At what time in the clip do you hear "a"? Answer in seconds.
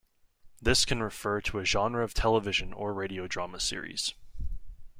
1.59-1.63